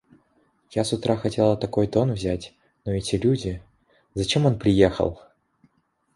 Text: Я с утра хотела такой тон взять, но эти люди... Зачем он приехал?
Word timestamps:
Я 0.71 0.83
с 0.83 0.93
утра 0.93 1.15
хотела 1.15 1.55
такой 1.55 1.85
тон 1.87 2.13
взять, 2.13 2.55
но 2.85 2.91
эти 2.91 3.17
люди... 3.17 3.61
Зачем 4.15 4.47
он 4.47 4.57
приехал? 4.57 5.21